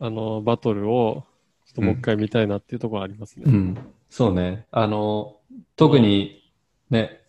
[0.00, 1.24] あのバトルを
[1.66, 3.44] ちょっともう一回見たいなっていうところありますね。
[3.46, 3.78] うん。
[4.08, 4.66] そうね。
[4.70, 5.36] あの、
[5.76, 6.52] 特に
[6.88, 7.20] ね、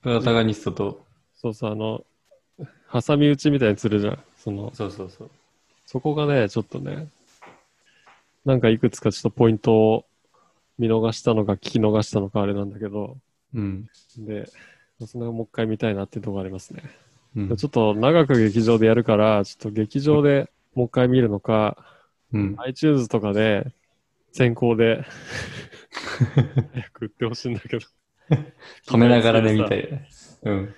[0.00, 2.04] プロタガニストと、そうそう、あの、
[3.02, 4.18] 挟み撃ちみたいにするじゃん。
[4.36, 5.30] その、そうそうそう。
[5.86, 7.08] そこがね、ちょっとね、
[8.44, 10.04] なんかいくつかちょっとポイントを
[10.78, 13.16] 見逃したのか聞き逃したのかあれなんだけど、
[13.54, 13.88] うん。
[14.18, 14.48] で、
[15.06, 16.82] それをもう一回見たいなっていうところありますね。
[17.36, 21.76] うんちょっと長く劇場でやるから、ちょっと劇場でもう一回見るのか、
[22.32, 22.54] うん。
[22.58, 23.72] iTunes とかで
[24.32, 25.04] 先行で
[26.72, 27.86] 早く売ってほしいんだけど。
[28.86, 29.88] 止めながらね、みたい
[30.44, 30.52] な。
[30.52, 30.74] うん。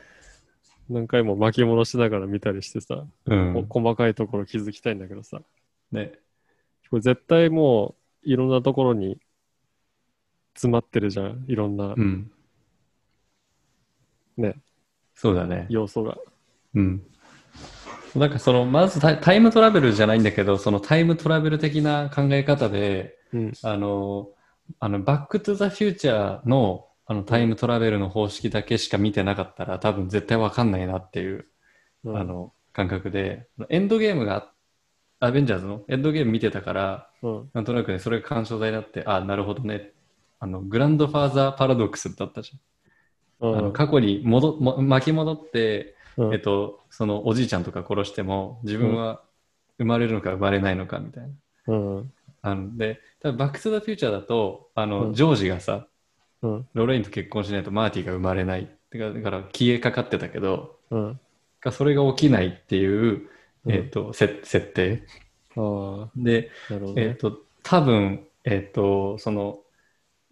[0.89, 3.67] 何回も巻き戻しながら見たりしてさ、うん。
[3.69, 5.41] こ細かいところ気づきたいんだけどさ、
[5.93, 6.13] ね。
[6.91, 9.19] これ絶対もういろんなところに
[10.55, 12.31] 詰まってるじゃん、いろんなうん。
[14.37, 14.55] ね、
[15.15, 15.67] そうだね。
[15.69, 16.17] 要素が。
[16.75, 17.03] うん。
[18.15, 23.53] なんかその、まずタイタイムトラベルじゃないんだけど、そのタイムトラベル的な考え方で、うん。
[23.63, 24.31] あの、
[24.79, 31.47] あの、バックトゥザフューチャーのあのタイムトラベルの方式だけしか見てなかったら多分絶対わかんないなっていう、
[32.05, 34.53] うんあの、感覚で、エンドゲームが、
[35.19, 37.51] アベンジャーズのエンドゲーム見てたから、うん。
[37.55, 39.93] なんとなくね、それが干渉剤になって、あ、なるほどね。
[40.41, 42.61] あの、グランドファーザーパラドックスだったじゃん。
[43.39, 49.23] うんあの過去に戻も巻き戻って、うんえっと、そのおじいちゃんとか殺しても自分は
[49.77, 51.25] 生まれるのか生まれないのかみたい
[51.67, 51.75] な。
[51.75, 52.13] うん。
[52.41, 55.87] あので、多分バック・トゥ・ザ・フューチャーだと、あの、うんジョージがさ、
[56.47, 56.69] うん。
[56.75, 58.71] ロレインと結婚しないとマーティが生まれない。
[58.91, 61.21] てかだから消えかかってたけど、うん。
[61.61, 63.29] がそれが起きないっていう、
[63.65, 65.03] うんえっと、せ設定。
[65.57, 66.93] あで、ね。
[66.97, 69.59] えっと、多分、えっと、その、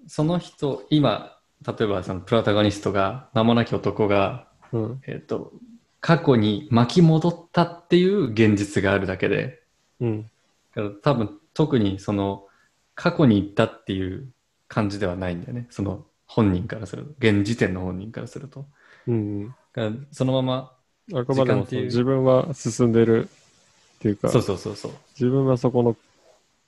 [0.07, 5.01] その人、今、例えばそのプロタゴニストが、名もなき男が、うん。
[5.07, 5.53] えっと、
[6.01, 9.63] 過去に巻き戻ったっていう現実があるだけで、
[10.01, 10.31] うん。
[10.75, 12.47] だから多分特にその
[12.95, 14.29] 過去に行ったっていう
[14.75, 15.67] 感じではないんだよね。
[15.71, 18.67] その本人からすると、現時点の本人からすると。
[19.07, 19.49] うん。
[19.49, 20.73] だからそのまま、
[21.13, 24.93] あくまでも時間っていう自分は進んでるっていうか、そうそうそうそう。
[25.11, 25.97] 自分はそこの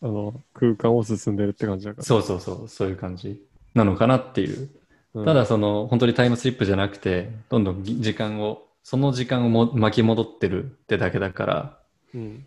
[0.02, 2.04] あの空間を進んでるって感じだから。
[2.04, 3.42] そうそうそう、そういう感じ
[3.74, 4.70] なのかなっていう。
[5.14, 11.78] うんただその本当にタイムスリップじゃなくて、どんどんぎ時間を、その時間をも巻き戻ってるってだけだから、
[12.14, 12.46] うん。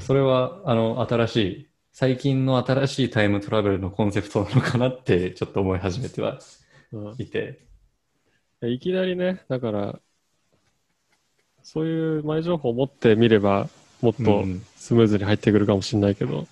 [0.00, 6.38] それはあの新しい、最近の新しいタイムトラベルのコンセプトなのかなってちょっと思い始めては
[6.92, 7.64] うんいて。
[8.60, 9.98] いきなりね、だから、
[11.62, 13.70] そういう前情報を持ってみれば、
[14.02, 16.46] もっとうんスムーズに入ってくるかもしれないけど、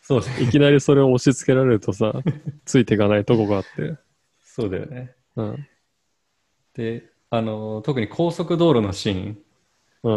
[0.00, 0.26] そうね。
[0.40, 2.14] いきなりそれを押し付けられるとさ、
[2.64, 3.98] ついていかないとこがあって。
[4.42, 5.14] そうだよね。
[5.36, 5.68] うん。
[6.72, 9.38] で、あの、特に高速道路のシーン
[10.04, 10.12] う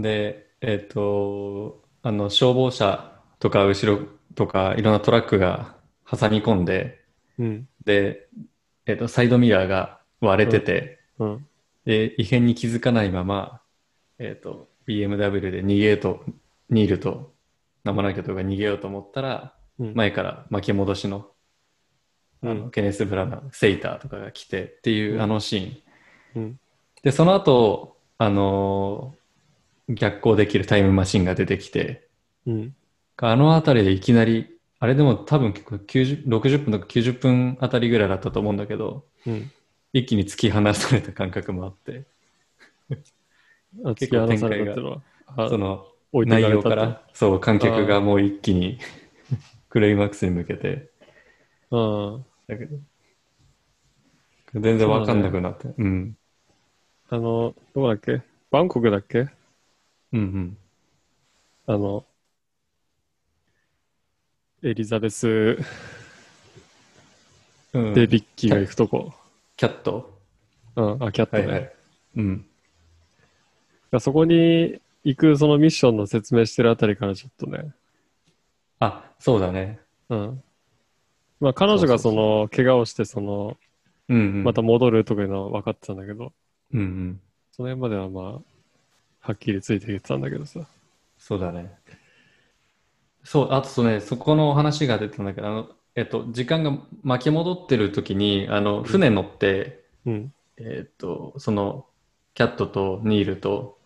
[0.00, 0.02] ん。
[0.02, 4.02] で、えっ、と、あの、消防車とか後ろ
[4.34, 5.76] とかいろんなトラックが
[6.10, 7.04] 挟み込んで、
[7.38, 7.68] うん。
[7.84, 8.28] で、
[8.86, 11.46] えっ、と、サイドミラーが割れてて、うん。
[11.84, 13.60] で、異変に気づかないまま、
[14.18, 16.24] えっ、と、BMW で逃げようと、
[16.70, 17.34] ニールと
[17.84, 19.94] 名もなき男が逃げようと思ったら、うん。
[19.94, 21.30] 前から巻き戻しの、
[22.42, 26.42] あのうんケネス・ブラナー、セイターとかが来てっていううんあのシーン。
[26.42, 26.60] うん。
[27.02, 29.26] で、その後、あのー
[29.88, 32.08] 逆行できるタイムマシンが出てきて、
[32.46, 32.76] うん。
[33.18, 39.50] あのあたりでいきなり、あれでも多分結構90 60分とか90分あたりぐらいだったと思うんだけど、うん。
[39.92, 42.06] 一気に突き放された感覚もあって、
[43.84, 45.86] あ、 突き放されたってのは、あその
[46.24, 48.78] 内容から、そう、観客がもう一気に
[49.70, 50.90] クレイマックスに向けて、
[51.70, 51.76] う
[52.18, 52.24] ん。
[52.46, 52.78] だけど、
[54.54, 55.68] 全然わかんなくなって。
[55.78, 56.16] うん。
[57.08, 58.22] あの、どこだっけ？
[58.52, 59.28] バンコクだっけ？
[60.12, 60.58] うんうん。
[61.66, 62.06] あの、
[64.66, 65.58] エリザベス・
[67.72, 69.14] うん、デビッキーが行くとこ。
[69.56, 70.18] キャット？
[70.74, 71.46] うん、あ、キャットね。
[71.46, 71.72] はいはい。
[72.16, 72.46] うん。
[74.00, 77.72] そこに行くそのミッションの説明してるあたりからちょっとね。
[78.80, 79.78] あ、そうだね。
[80.08, 80.42] うん。
[81.38, 83.56] まあ彼女がその怪我をしてその
[84.08, 84.42] うんうん。
[84.42, 86.32] また戻るとかいうのは分かってたんだけど、
[86.74, 87.20] うんうん。
[87.52, 88.24] その辺まではまあ
[89.20, 90.58] はっきりついてきてたんだけどさ。
[91.18, 91.72] そうだね。
[93.26, 100.32] そう、あとね、そこの話が出てたんだけど、あの、えっと、時間が巻き戻ってる時に、あの、船乗って、うん。
[100.58, 101.86] えっと、その、
[102.34, 103.78] キャットとニールと、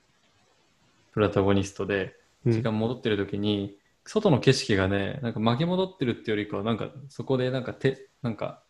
[1.12, 8.62] プロタゴニストで、うん時間戻ってる時に、外の景色がね、なんか巻き戻ってるってよりかは、なんかそこでなんか手、なんか、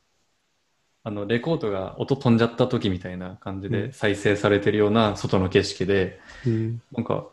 [1.02, 6.82] あの、レコードが音飛んじゃった時みたいな感じうんで再生されてるような外の景色で、うん。
[6.92, 7.26] なんか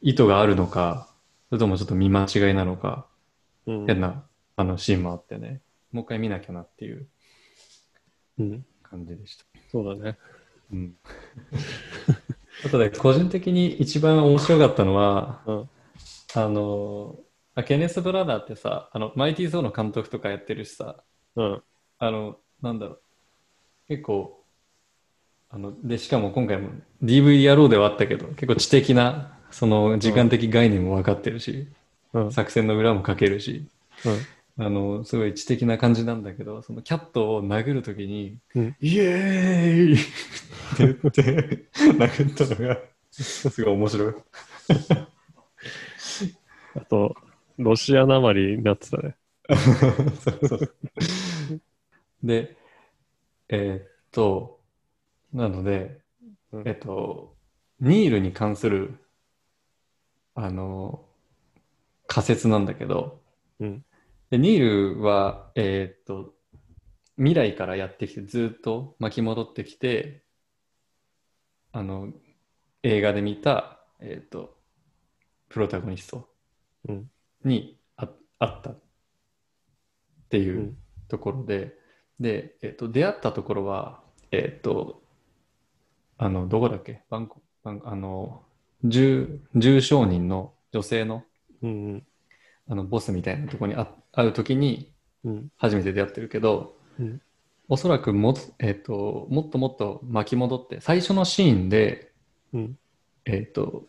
[0.00, 1.08] 意図があるのか、
[1.48, 3.06] それともちょっと見間違いなのか、
[3.66, 3.86] うん。
[3.86, 4.24] 変な
[4.56, 5.60] あのシーンもあってね、
[5.92, 7.06] もう一回見なきゃなっていう
[8.38, 8.64] うん。
[8.82, 9.44] 感じでした。
[9.70, 10.18] そうだね。
[10.72, 10.96] うん。
[12.64, 15.70] あとで、個人的に一番面白かったのは、うん。
[16.34, 17.16] あの、
[17.54, 21.02] あケネス・ブラダーってさ、あの、マイティー・ゾーの監督とかやってるしさ、
[21.36, 21.62] うん。
[21.98, 23.00] あの、なんだろう、
[23.88, 24.44] 結構、
[25.50, 26.70] あの、で、しかも今回も
[27.02, 31.68] DVD やろうではあったけど、結構知的な、その時間的概念も分かってるし、
[32.12, 32.32] うん。
[32.32, 33.66] 作戦の裏も書けるし、
[34.04, 34.64] うん。
[34.64, 39.98] あの、すごい知的な感じなんだけど、そのキャットを殴るときに、うんイエーイ っ
[40.76, 42.78] て言って、殴ったのが、
[43.10, 44.14] すごい面白い。
[46.74, 47.16] あと、
[47.56, 49.16] ロシアなまりになってたね。
[50.20, 50.74] そうそう
[52.22, 52.56] で、
[53.48, 54.60] えーっと、
[55.32, 56.00] なので、
[56.52, 57.34] うんえっと、
[57.80, 58.98] ニールに関する、
[60.40, 61.04] あの、
[62.06, 63.20] 仮説なんだけど、
[63.58, 63.84] うん。
[64.30, 66.32] でニールは、えーっと、
[67.16, 70.22] 未来からやってきて、ずっと巻き戻ってきて、
[71.72, 72.12] あの、
[72.84, 74.56] 映画で見た、えーっと、
[75.48, 76.28] プロタゴニスト
[76.88, 77.10] うん。
[77.44, 78.80] にああったっ
[80.28, 80.76] ていううん。
[81.08, 81.74] ところで、
[82.20, 85.02] で、えっと、出会ったところは、えっと、
[86.16, 87.02] あの、どこだっけ？
[87.10, 88.44] バンコ、バンあの、
[88.84, 91.24] 重、重商人の女性の、
[91.62, 92.06] うん。
[92.68, 94.92] あの、ボスみたいなところにあ会うときに
[95.24, 95.48] うん。
[95.56, 97.20] 初めて出会ってるけど、うん
[97.70, 102.12] おそらくも、えっと、もっともっと巻き戻って、最初のシーンで、
[102.54, 102.78] うん。
[103.26, 103.84] えっと、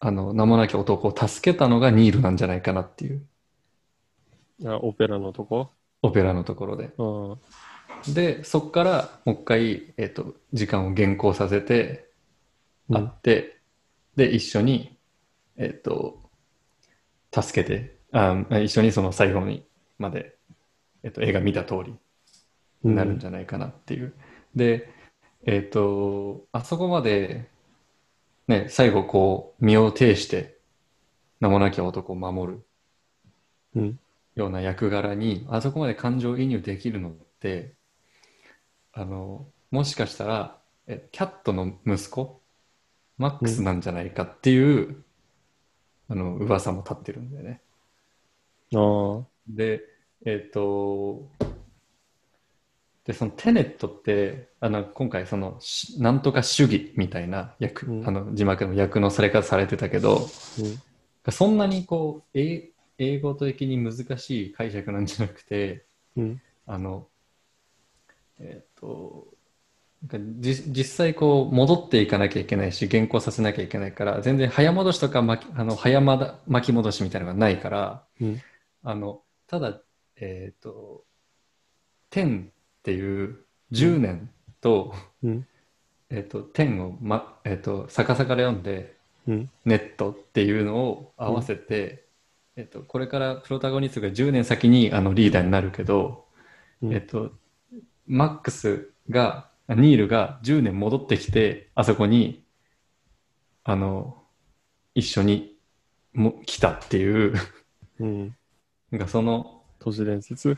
[0.00, 3.22] あの、名もなき男を助けたのがニールなんじゃないかなっていう、
[4.66, 5.70] あ、オペラのとこ？
[6.02, 6.90] オペラのところで。
[6.98, 8.12] うん。
[8.12, 12.10] で、そこからもう一回、えっと、時間を現行させて、
[12.90, 13.59] うん会って、
[14.20, 14.98] で、一緒に、
[15.56, 16.30] えっと、
[17.32, 20.36] 助けて、あ一緒にその最後にまで、
[21.02, 21.94] えっと、映画見た通り
[22.84, 24.12] になるんじゃないかなっていう。
[24.54, 24.92] で、
[25.46, 27.48] えっと、あそこまで、
[28.46, 30.58] ね、最後こう、身を挺して、
[31.40, 32.66] 名もなき男を守る
[33.74, 33.98] うん。
[34.34, 37.74] ような役柄にあそこまで感情移入できるのって
[38.92, 42.39] あのもしかしたらえキャットの息子
[43.20, 45.04] マックスなんじゃないかっていう、
[46.08, 47.60] あの噂も立ってるんだよね。
[48.74, 49.26] ああ。
[49.46, 49.82] で
[50.24, 51.28] えっ、と
[53.04, 60.26] でそのテネットってあの今回そのしなんとか主義みたいな役、うんあの字幕の訳のされ方されてたけど、
[60.58, 60.62] う
[61.28, 61.32] ん。
[61.32, 65.84] そんなにこう、英英語的に難しい解釈なんじゃなくて、
[66.16, 66.42] うん。
[66.66, 67.06] あの、
[68.38, 69.39] えっ、と、なんかじ
[70.02, 78.40] 実際こう戻っていかなきゃいけないし、原稿させなきゃいけないから、全然早戻しとか巻きあの早まだ巻き戻しみたいなのがないから、うん。
[78.82, 79.78] あの、ただ、
[80.16, 81.04] えっ、と、
[82.12, 82.48] 10っ
[82.82, 84.30] ていう10年
[84.62, 85.46] と、うん。
[86.08, 88.96] えっ、と、10を、ま、えっ、と、逆さから読んで、
[89.28, 89.50] うん。
[89.66, 92.06] ネットっていうのを合わせて、
[92.56, 96.24] えっと、これからプロタゴニストが10年先にあのリーダーになるけど、
[96.82, 97.32] うんえっと、
[98.06, 102.44] マックスが、ニールが10年戻ってきて、あそこに、
[103.64, 104.22] あの、
[104.94, 105.56] 一緒に
[106.12, 107.34] も来たっていう、
[108.00, 108.36] うん。
[108.90, 110.56] なんかその都市伝説？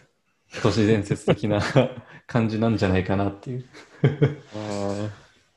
[0.62, 1.61] 都市伝説的な
[2.27, 3.64] 感じなんじゃないかなっていう。
[4.55, 5.11] ああ。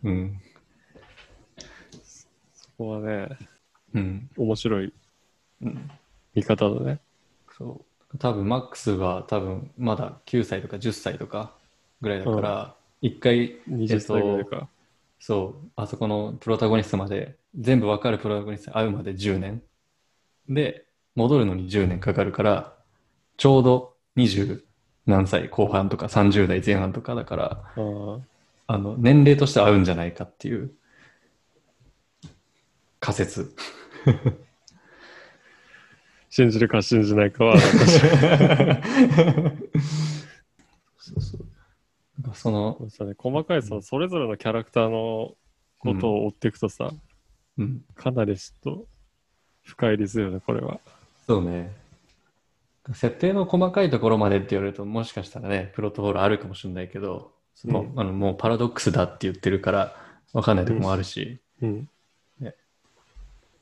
[0.03, 0.41] うん。
[2.53, 3.29] そこはね、
[3.93, 4.29] うん。
[4.37, 4.93] 面白い
[5.62, 5.91] うん
[6.33, 6.99] 見方だね。
[7.58, 8.17] そう。
[8.17, 11.53] 多分マックスは多分まだ9歳とか10歳とか
[12.01, 12.75] ぐらいだから、
[13.06, 14.67] 一回、20歳ぐらいか。
[15.19, 19.62] そう、あそこのプロタゴニストまで、全部わかるプロタゴニストに会うまで10年。
[20.49, 22.73] で、戻るのに10年かかるから、
[23.37, 24.63] ちょうど20
[25.06, 27.63] 何歳後半とか30代前半とかだから、
[28.65, 30.71] あの、年齢として合うんじゃないかっていう
[32.99, 33.56] 仮説。
[36.31, 37.99] 信じるか信じないかは私。
[40.97, 41.44] そうそう。
[42.34, 45.36] その、さね、細かいさ、それぞれのキャラクターの
[45.80, 46.92] ことを追っていくとさ、
[47.58, 48.86] うん、かなりちょっと
[49.63, 50.80] 深いですよね、これは。
[51.28, 51.73] そうね。
[52.94, 59.96] 設定の細かいところまでって言われると、もしかしたらね、プロトホールあるかもしれないけど、そのうんあのもうパラドックスだって言ってるから、
[60.34, 61.90] わかんないとこもあるし、うん。
[62.40, 62.54] ね。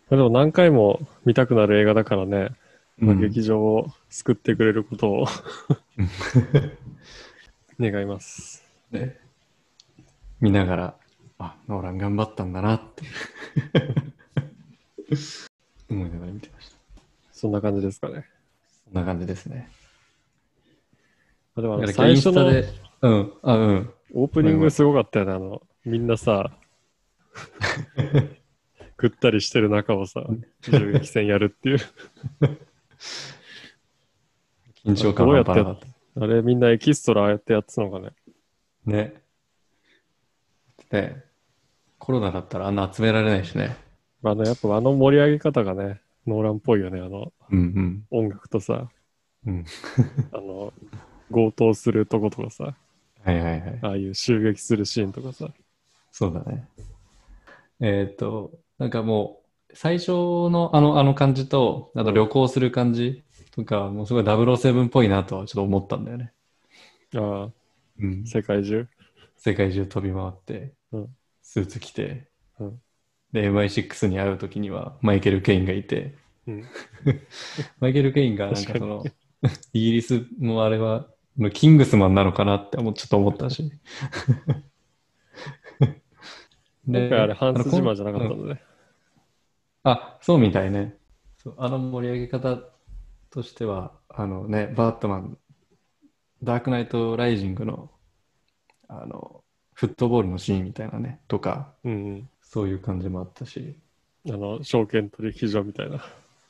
[0.09, 2.49] でも何回も見たくなる映画だからね、
[3.01, 3.21] うん。
[3.21, 5.27] 劇場を救ってくれることを
[7.79, 8.63] 願います。
[8.91, 9.17] ね、
[10.39, 10.95] 見ながら、
[11.39, 13.03] あ、ノーラン頑張ったんだなって
[15.89, 16.77] 思いながら見てました。
[17.31, 18.25] そんな感じですかね。
[18.85, 19.69] そんな感じですね。
[21.55, 22.45] あでもあ最初の
[23.01, 23.93] うん、あ、うん。
[24.13, 25.33] オープニングすごかったよね。
[25.33, 26.51] あの、みんなさ、
[28.97, 30.25] ぐったりしてる中をさ、
[30.61, 31.79] 銃撃戦やるっていう。
[34.85, 35.87] 緊張感が半端なかった。
[36.15, 38.11] あれみんなエキストラああやってやってたのかね。
[38.85, 39.13] ね。
[40.91, 41.23] ね
[41.97, 43.75] コロナだったらあんな集められないしね。
[44.23, 47.01] あの、やっぱあの盛り上げ方がね、ノーランっぽいよね。
[47.01, 48.89] あの、うん音楽とさ、
[49.45, 49.53] うん。
[49.53, 49.65] うん。
[50.31, 50.73] あの、
[51.31, 52.75] 強盗するとことかさ、
[53.23, 53.79] はいはいはい。
[53.81, 55.49] ああいう襲撃するシーンとかさ。
[56.11, 56.67] そうだね。
[57.79, 59.41] えっ、と、なんかも
[59.71, 63.22] う、最初のあの、あの感じと、あと旅行する感じ
[63.55, 66.33] とか、もうすごい007っぽいなとはちょっと思ったんだよね。
[67.15, 67.51] ああ、
[67.99, 68.25] うん。
[68.25, 68.87] 世界中。
[69.37, 72.29] 世界中飛び回って、うんスーツ着て、
[72.59, 72.81] うん
[73.33, 76.15] で、MI6 に会うときにはマイケル・ケインがいて、
[76.47, 76.63] うん。
[77.79, 79.03] マイケル・ケインがなんかその、
[79.73, 81.07] イギリスもあれは、
[81.51, 83.71] キングスマンなのかなってちょっと思ったし。
[86.87, 88.61] 今回あれ、ハンス・ジマーじゃなかったうんんだね。
[89.83, 90.97] あ、そうみたいね。
[91.37, 92.72] そうあの盛り上げ方
[93.33, 95.37] としては、あのね、バットマン、
[96.43, 97.89] ダークナイト・ライジングの、
[98.87, 103.75] あの、フットボールのシーンみたいなね、とか、うんそういう感じもあったし、
[104.25, 104.33] うん。
[104.35, 106.05] あの、証券取引所みたいな。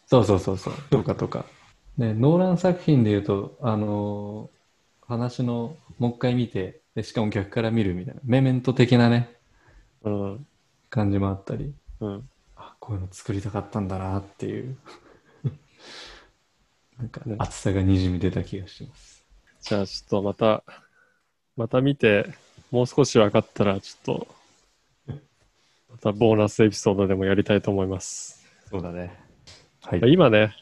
[0.07, 1.45] そうそうそうそう、とかとか。
[1.97, 4.63] ね、ノーラン作品で言うと、あのー
[5.05, 9.29] 話の、もう一回見て、で、しかも逆から見るみたいな、メメント的なね、
[10.03, 10.47] うん。
[10.89, 12.29] 感じもあったり、うん。
[12.55, 14.77] あ、こういうの作りたかったんだなっていう、
[16.99, 19.25] なんかね、熱さがにじみ出た気がします。
[19.61, 20.63] じゃあ、ちょっとまた、
[21.57, 22.27] また見て、
[22.71, 24.27] もう少し分かったら、ちょっと、
[25.89, 28.45] またボーナスエピソードでもやりたいと思います。
[28.69, 29.19] そうだね。
[29.81, 30.01] はい。
[30.11, 30.55] 今ね、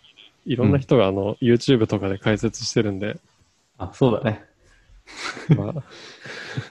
[0.45, 3.19] いろんな人があの、YouTube とかで解説してるんで、
[3.77, 4.45] あ、そうだね。
[5.49, 5.73] まあ、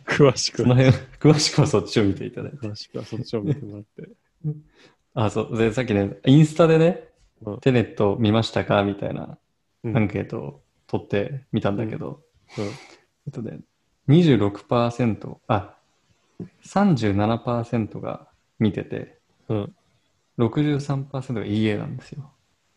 [0.07, 2.59] 詳しくその辺、詳しくはそっちを見ていただいて。
[2.59, 4.11] 詳しくはそっちを見てもらって。
[5.15, 5.59] あ、そう。
[5.59, 7.05] で、さっきね、インスタでね、
[7.43, 8.85] うんテネット見ましたか？
[8.85, 9.39] みたいなうん
[9.85, 12.21] アンケートを取ってみたんだけど、
[12.59, 13.61] うんえっとね、
[14.09, 15.75] 26%、あ、
[16.65, 18.29] 37%が
[18.59, 19.19] 見てて、
[19.49, 19.75] うん。
[20.39, 22.31] 63%がいいえなんですよ。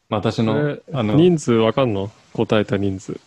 [0.09, 2.11] まあ私のあの、人数わかんの？
[2.33, 3.19] 答えた人数。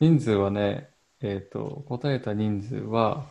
[0.00, 3.26] 人数はね、えっ、と、答えた人数は、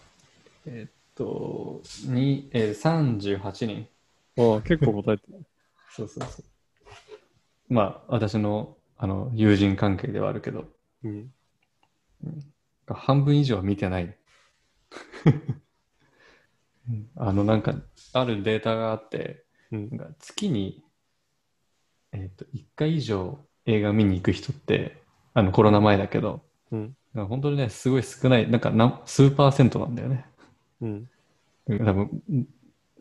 [0.65, 3.87] えっ、と、に、えー、38人。
[4.37, 5.45] ああ、結構答えてる。
[5.91, 6.43] そうそうそ
[7.69, 7.73] う。
[7.73, 10.65] まあ、私の、あの、友人関係ではあるけど、
[11.03, 11.31] うん。
[12.85, 14.17] 半分以上は見てない。
[16.89, 17.75] うんあの、なんか、
[18.13, 20.83] あるデータがあって、うんなんか月に、
[22.11, 25.01] えっ、と、1回以上映画見に行く人って、
[25.33, 26.41] あの、コロナ前だけど、
[26.71, 26.95] うん。
[27.13, 30.25] 本当にね、すごい少ない、なんか何数パーセントなんだよね。
[30.81, 31.09] うん。
[31.67, 32.47] 多分、ん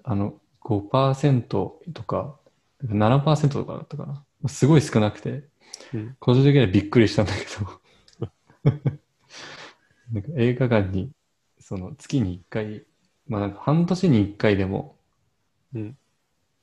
[0.04, 2.38] あの、5%とか、
[2.84, 4.24] 7%とかだったかな。
[4.48, 5.48] すごい少なくて、
[5.94, 7.80] うん個人的にはびっくりしたんだけど。
[10.12, 11.10] なんか映画館に、
[11.60, 12.84] その月に1回、
[13.26, 14.96] まあなんか半年に1回でも、
[15.74, 15.96] うん。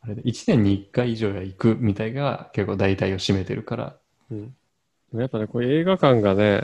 [0.02, 3.98] あれで1年に1回以上は行くみたいが結構大体を占めてるから、
[4.32, 4.48] うん。
[4.48, 4.54] で
[5.14, 6.62] もやっぱね、こう映画館がね、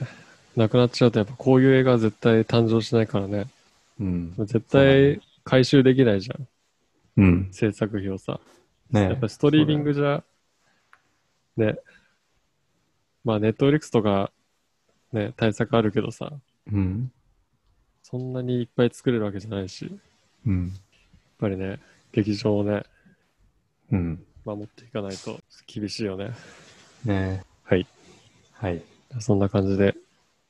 [0.56, 3.48] なくなっちゃうと、やっぱこういう映画は絶対誕生しないからね。
[4.00, 4.34] うん。
[4.38, 6.48] 絶対回収できないじゃん。
[7.18, 7.50] うん。
[7.52, 8.40] 制作費をさ。
[8.92, 10.24] ねやっぱストリーミングじゃ、
[11.58, 11.76] ね。
[13.24, 14.32] まあ、ネットフリックスとか、
[15.14, 16.32] ね、対策あるけどさ、
[16.72, 17.12] うん。
[18.02, 19.94] そんなにいっぱい作れるわけじゃないし、やっ
[20.48, 20.74] うん。
[21.38, 21.80] ぱりね、
[22.12, 22.84] 劇場をね、
[23.92, 24.24] うん。
[24.46, 26.32] 守っていかないと厳しいよね。
[27.06, 27.86] ねはい。
[28.54, 28.82] はい。
[29.20, 29.96] そんな感じで、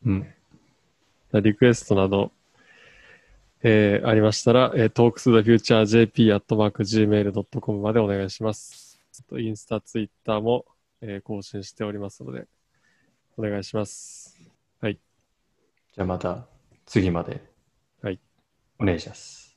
[0.06, 0.26] うん。
[1.34, 2.32] リクエストなど、
[3.64, 9.00] えーありましたら、えー、talksthefuturejp.gmail.com までお願いします。
[9.38, 10.66] インスタ、ツイッターも、
[11.02, 12.48] えー更新しておりますので、
[13.38, 14.42] お願いします。
[15.94, 16.48] じゃあまた
[16.86, 17.42] 次まで。
[18.02, 18.20] はい。
[18.80, 19.51] お願いします。